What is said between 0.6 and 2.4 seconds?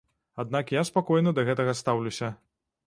я спакойна да гэтага стаўлюся.